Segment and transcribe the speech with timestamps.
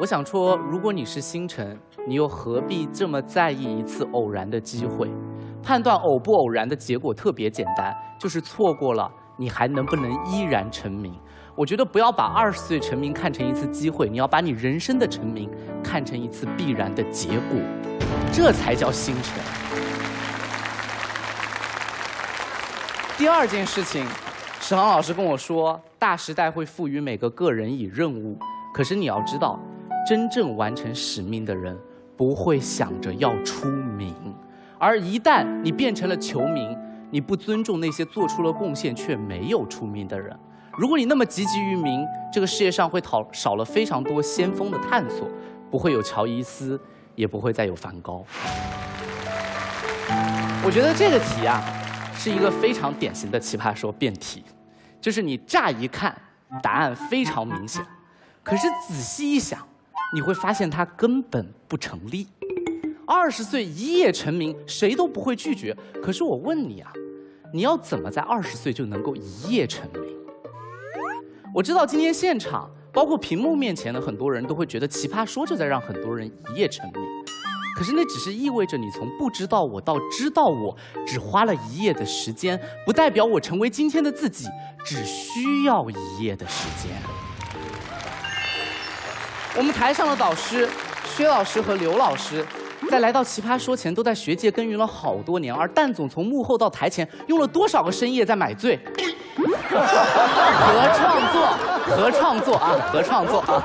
[0.00, 5.08] 我想说，如果你是星辰，你又何必这么在意一次偶然的机会？
[5.62, 11.14] 判断偶不偶然的结果特别简单，就是错过了，你还能不能依然成名？
[11.56, 15.48] 我觉得不要把二十岁成名看成一次机会，你要把你人生的成名
[15.82, 17.60] 看成一次必然的结果，
[18.32, 19.40] 这才叫星辰。
[23.16, 24.04] 第二件事情，
[24.58, 28.36] 史航老师跟我说，大时代会赋予每个个人以任务，
[28.74, 29.56] 可是你要知道。
[30.06, 31.76] 真正完成使命的人，
[32.16, 34.14] 不会想着要出名，
[34.78, 36.76] 而一旦你变成了求名，
[37.10, 40.38] 你不尊重那些做出了贡献却没有出名的人。
[40.76, 45.26] 如果你那么汲汲于名，这个世界上会讨少了非常多先锋的探索，
[45.70, 46.78] 不会有乔伊斯，
[47.14, 48.22] 也不会再有梵高。
[50.64, 51.62] 我觉得这个题啊，
[52.14, 54.44] 是一个非常典型的奇葩说辩题，
[55.00, 56.14] 就是你乍一看
[56.62, 57.82] 答案非常明显，
[58.42, 59.58] 可是仔细一想。
[60.12, 62.26] 你会发现它根本不成立。
[63.06, 65.76] 二十岁一夜成名，谁都不会拒绝。
[66.02, 66.90] 可是我问你啊，
[67.52, 70.02] 你要怎么在二十岁就能够一夜成名？
[71.54, 77.02] 我知道今天现场，包括屏幕面前的很多人都会觉得《奇葩说》就在让很多人一夜成名。
[77.76, 84.46] 可是那只是意味着你从不知道我到知道我，只花了一夜的时间，不代表我成为今天的自己
[84.84, 86.92] 只需要一夜的时间。
[89.56, 90.68] 我们台上的导师
[91.04, 92.44] 薛老师和刘老师，
[92.90, 95.54] 在来到《奇葩说》前，都在学界耕耘了好多年。
[95.54, 98.76] 而蛋总从幕后到台前，用了多少个深夜在买醉？
[99.36, 99.76] 合
[100.92, 101.46] 创作，
[101.86, 103.64] 合创作啊，合创作啊！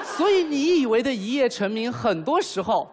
[0.02, 2.90] 所以你以为的一夜成名，很多时候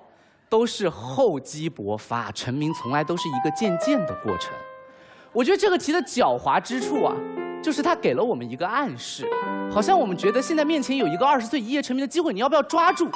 [0.49, 4.51] 都是厚积薄发，成名从来都是一个渐渐的过程。
[5.31, 7.15] 我觉得这个题的狡猾之处啊。
[7.63, 9.25] 就是他给了我们一个暗示，
[9.71, 13.09] 好像我们觉得现在面前有一个二十岁一夜成名的机会，你要不要抓住？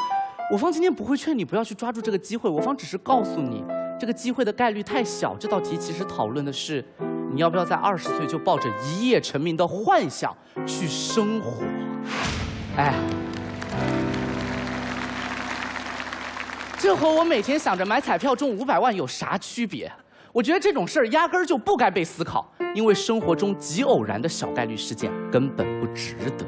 [0.50, 3.62] 我方今天不会劝你不要去抓住这个机会，我方只是告诉你，
[4.00, 5.36] 这个机会的概率太小。
[5.36, 6.82] 这道题其实讨论的是，
[7.34, 10.34] 你要不要在二十岁就抱着一夜成名的幻想
[10.66, 11.66] 去生活？
[12.78, 12.94] 哎，
[16.80, 19.92] 这和我每天想着买彩票中五百万有啥区别？
[20.38, 26.46] 我觉得这种事儿压根儿就不该被思考，因为生活中极偶然的小概率事件根本不值得。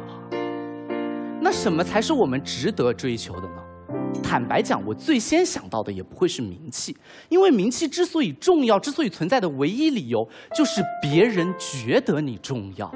[1.41, 4.21] 那什么才是我们值得追求的呢？
[4.21, 6.95] 坦白讲，我最先想到的也不会是名气，
[7.29, 10.23] 因为名气之所以重要，之所以存在的唯一理由
[10.53, 12.93] 就是别人觉得你重要。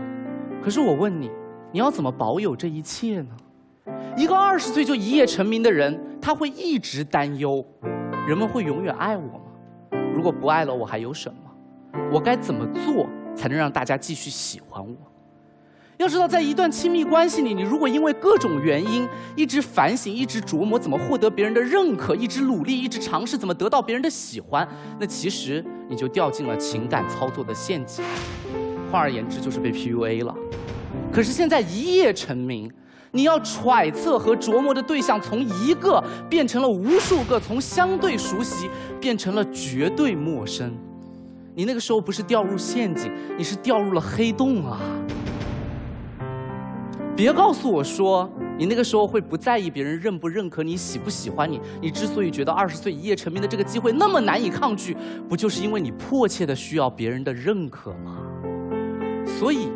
[0.62, 1.28] 可是我问你，
[1.72, 3.36] 你要怎么保有这一切呢？
[4.16, 7.66] 一个二十岁就一夜成名的人，他会一直担忧，
[8.28, 9.40] 人们会永远爱我吗？
[10.24, 12.00] 如果不爱了，我还有什么？
[12.10, 14.96] 我该怎么做才能让大家继续喜欢我？
[15.98, 24.66] 要知道，在一段亲密关系里，你如果因为各种原因一直反省、一直琢磨怎么获得别人的认可，一直努力、一直尝试怎么得到别人的喜欢，
[24.98, 28.02] 那其实你就掉进了情感操作的陷阱。
[28.90, 30.34] 换而言之，就是被 PUA 了。
[31.12, 32.72] 可是现在一夜成名。
[33.16, 38.68] 你要揣测和琢磨的对象从一个变成了无数个，从相对熟悉
[39.00, 40.76] 变成了绝对陌生。
[41.54, 44.80] 你那个时候不是掉入陷阱，你是掉入了黑洞啊！
[47.16, 51.62] 别告诉我说你那个时候会不在意别人认不认可你、喜不喜欢你。
[51.80, 54.98] 你之所以觉得二十岁一夜成名的这个机会那么难以抗拒，
[55.30, 58.18] 不就是因为你迫切的需要别人的认可吗？
[59.40, 59.68] 所以，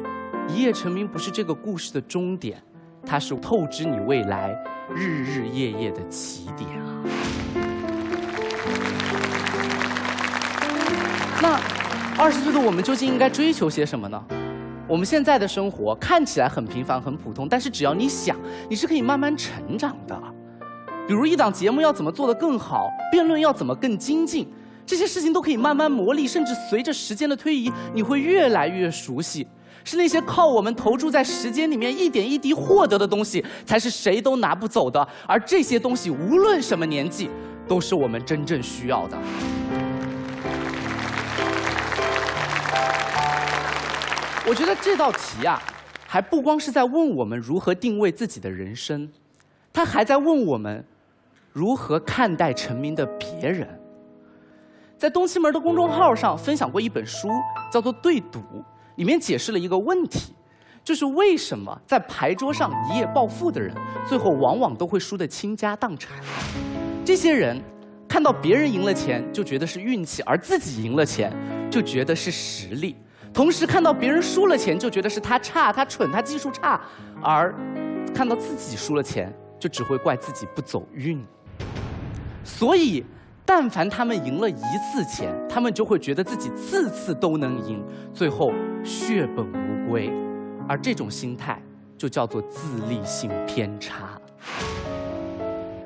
[0.50, 2.60] 一夜成名不是这个故事的终点。
[3.08, 4.54] 它是透支你未来
[4.94, 7.04] 日日夜夜的起点啊！
[11.42, 11.58] 那
[12.22, 14.22] 二十岁的我们究竟应该追求些什么呢？
[14.90, 18.36] 我们现在的生活看起来很平凡、很普通，但是只要你想，
[18.70, 20.22] 你是可以慢慢成长的。
[21.08, 24.48] 比如一档节目要怎么做得更好，辩论要怎么更精进，
[24.86, 29.48] 这些事情都可以慢慢磨砺，甚至随着时间的推移，你会越来越熟悉。
[29.88, 35.08] 是那些靠我们投注在时间里面一点一滴获得的东西，才是谁都拿不走的。
[35.26, 37.30] 而这些东西，无论什么年纪，
[37.70, 39.18] 都是我们真正需要的。
[44.46, 45.58] 我觉得这道题啊，
[46.06, 49.10] 还不光是在问我们如何定位自己的人生，
[49.72, 50.84] 他还在问我们
[51.54, 53.66] 如何看待成名的别人。
[54.98, 57.30] 在东七门的公众号上分享过一本书，
[57.72, 58.40] 叫做《对赌》。
[58.98, 60.34] 里面解释了一个问题，
[60.84, 63.74] 就是为什么在牌桌上一夜暴富的人，
[64.08, 66.18] 最后往往都会输得倾家荡产。
[67.06, 67.62] 这些人
[68.08, 71.32] 看到别人赢了钱，就觉得是运气，而自己赢了钱，
[71.72, 72.96] 就觉得是实力。
[73.34, 76.82] 同时看到别人输了钱就觉得是他差、他蠢、他技术差，
[77.22, 77.54] 而
[78.16, 81.24] 看到自己输了钱就只会怪自己不走运。
[82.44, 83.06] 所以，
[83.50, 87.82] 但凡他们赢了一次钱，他们就会觉得自己次次都能赢，
[88.14, 88.52] 最后
[88.84, 90.12] 血本无归。
[90.68, 91.62] 而这种心态
[91.98, 94.20] 就叫做自立性偏差。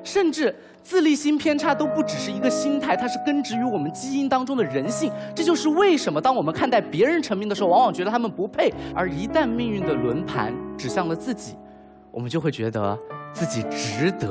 [0.03, 5.13] 甚至自立心偏差都不只是一个心态，它是根植于我们基因当中的人性。
[5.35, 11.55] 这就是为什么当我们看待别人成名的时候，往往觉得他们不配；而一旦命运的轮盘指向了自己，
[12.09, 12.97] 我们就会觉得
[13.31, 14.27] 自己值得，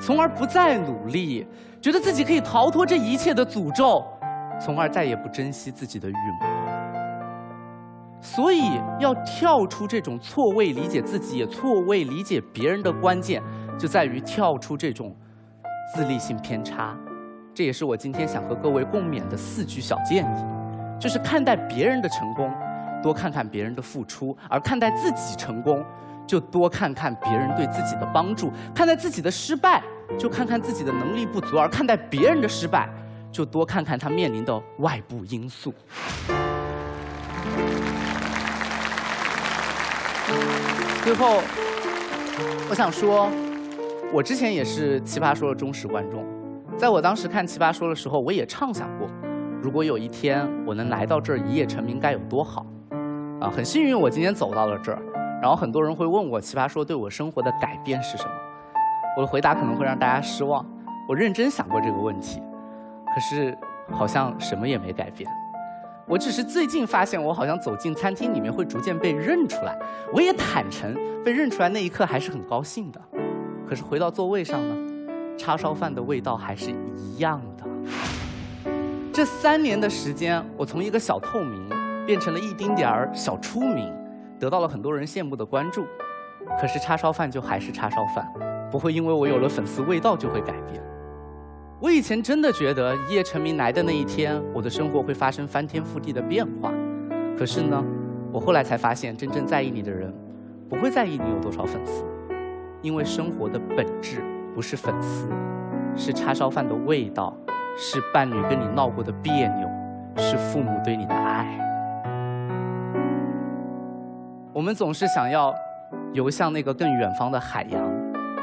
[0.00, 1.46] 从而不再努力，
[1.86, 4.04] 觉得自己可以逃脱这一切的诅咒，
[4.60, 6.46] 从而再也不珍惜自己的羽毛。
[8.20, 13.40] 所以，要跳出这种错位理解自己也错位理解别人的关键。
[13.78, 15.14] 就在于跳出这种
[15.94, 16.92] 自立性偏差，
[17.54, 20.44] 这也是我今天想和各位共勉的四句小建议，
[20.98, 22.50] 就是看待别人的成功，
[23.00, 25.84] 多看看别人的付出；而看待自己成功，
[26.26, 29.80] 就多看看别人对自己的帮助；看待自己的失败，
[30.18, 32.88] 就看看自己的能力不足；而看待别人的失败，
[33.32, 35.72] 就多看看他面临的外部因素。
[41.02, 41.42] 最后，
[42.68, 43.30] 我想说。
[44.12, 46.24] 我之前也是《奇葩说》的忠实观众，
[46.78, 49.10] 在我当时看《奇葩说》的时候，我也畅想过，
[49.60, 52.64] 如果有一天我能来到这儿一夜成名，该有多好！
[53.40, 55.02] 啊，很幸运我今天走到了这儿。
[55.42, 58.30] 然后很多人会问我，《奇葩说》对我生活的改变是什么？
[59.16, 60.64] 我的回答可能会让大家失望。
[61.08, 62.42] 我认真想过这个问题，
[63.14, 63.56] 可是
[63.90, 65.30] 好像什么也没改变。
[66.06, 69.76] 我只是最近发现，我好像走进餐厅里面会逐渐被认出来。
[70.12, 73.00] 我也坦诚，被认出来那一刻还是很高兴的。
[73.66, 77.64] 可是回到座位上呢，叉烧饭的味道还是一样的。
[79.12, 81.68] 这三年的时间，我从一个小透明
[82.06, 83.90] 变成了一丁点儿小出名，
[84.38, 85.86] 得到了很多人羡慕的关注。
[86.60, 88.30] 可是叉烧饭就还是叉烧饭，
[88.70, 90.82] 不会因为我有了粉丝，味道就会改变。
[91.78, 96.72] 我以前真的觉得一夜成名来的那一天，我的生活会发生翻天覆地的变化。
[97.38, 97.84] 可是呢，
[98.32, 100.12] 我后来才发现，真正在意你的人，
[100.68, 102.04] 不会在意你有多少粉丝。
[102.82, 104.22] 因为生活的本质
[104.54, 105.28] 不是粉丝，
[105.94, 107.36] 是叉烧饭的味道，
[107.76, 109.68] 是伴侣跟你闹过的别扭，
[110.16, 111.58] 是父母对你的爱。
[114.52, 115.54] 我们总是想要
[116.14, 117.82] 游向那个更远方的海洋，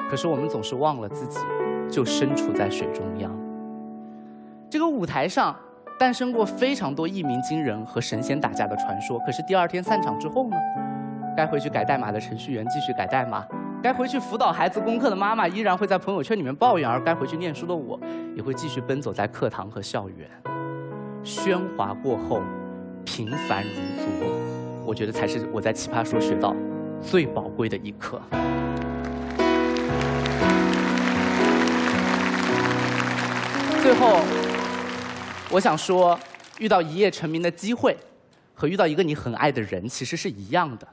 [0.09, 1.39] 可是我们总是忘了自己
[1.89, 3.31] 就身处在水中央。
[4.69, 5.55] 这个舞台上
[5.99, 10.57] 诞生过非常多一鸣惊人和神仙打架的传说，可是第二天散场之后呢？
[11.35, 13.45] 该回去改代码的程序员继续改代码。
[13.81, 17.99] 该回去辅导孩子功课的妈妈依然会在朋友圈里面抱怨，而该回去念书的我，
[18.35, 20.29] 也会继续奔走在课堂和校园。
[21.23, 22.41] 喧哗过后，
[23.03, 24.27] 平凡如昨，
[24.85, 26.55] 我觉得才是我在奇葩说学到
[27.01, 28.21] 最宝贵的一课。
[33.83, 34.21] 最后，
[35.51, 36.17] 我想说，
[36.57, 37.97] 遇到一夜成名的机会，
[38.53, 40.87] 和遇到一个你很爱的人其实是一样的。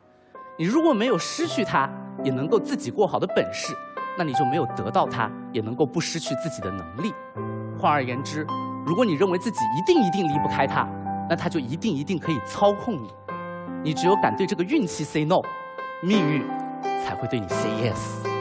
[0.58, 1.88] 你如果没有失去他，
[2.24, 3.76] 也能够自己过好的本事，
[4.18, 7.14] 那你就没有得到他，也能够不失去自己的能力。
[7.78, 8.44] 换而言之，
[8.84, 10.82] 如果你认为自己一定一定离不开他，
[11.28, 13.08] 那他就一定一定可以操控你。
[13.84, 15.40] 你只有敢对这个运气 say no，
[16.02, 16.42] 命运
[17.04, 18.39] 才会对你 say yes。